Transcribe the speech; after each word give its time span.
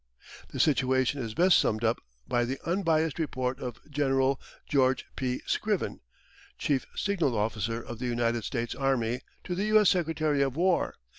The 0.47 0.59
situation 0.59 1.21
is 1.21 1.35
best 1.35 1.59
summed 1.59 1.83
up 1.83 2.01
in 2.31 2.47
the 2.47 2.57
unbiassed 2.67 3.19
report 3.19 3.59
of 3.59 3.79
General 3.87 4.41
George 4.67 5.05
P. 5.15 5.43
Scriven, 5.45 5.99
Chief 6.57 6.87
Signal 6.95 7.37
officer 7.37 7.83
of 7.83 7.99
the 7.99 8.07
United 8.07 8.43
States 8.43 8.73
Army 8.73 9.21
to 9.43 9.53
the 9.53 9.65
U.S. 9.65 9.89
Secretary 9.91 10.41
of 10.41 10.55
War. 10.55 10.95